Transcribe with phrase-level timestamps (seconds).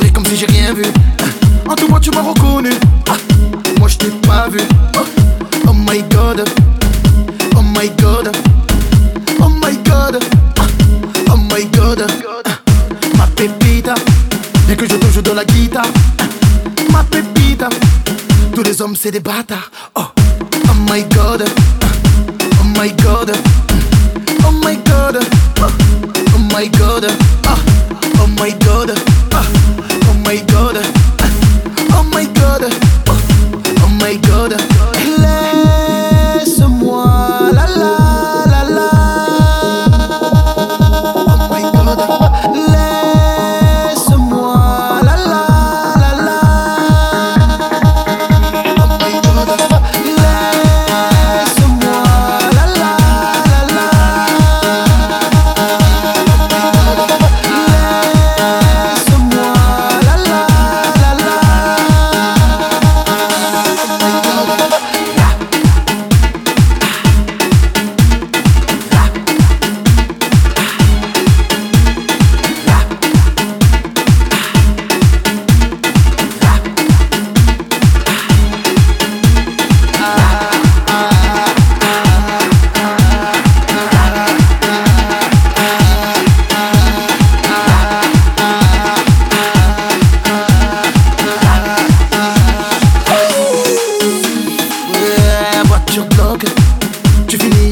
[0.10, 0.84] comme si j'ai rien vu.
[1.70, 2.72] En tout moi, tu m'as reconnu.
[3.80, 4.60] Moi, je t'ai pas vu.
[5.68, 6.50] Oh my god.
[7.56, 8.36] Oh my god.
[9.40, 10.24] Oh my god.
[11.30, 12.06] Oh my god.
[13.18, 13.94] Ma pépita.
[14.66, 15.88] Bien que je te joue de la guitare.
[16.92, 17.70] Ma pépita.
[18.56, 19.72] Tous les hommes, c'est des bâtards.
[19.96, 20.02] Oh.
[20.02, 20.22] oh
[20.66, 21.44] Oh my god.
[22.62, 23.32] Oh my god.
[24.46, 25.18] Oh my god.
[25.62, 27.08] Oh my god.
[27.48, 27.58] Oh,
[28.22, 29.00] oh my god.
[34.12, 34.61] my God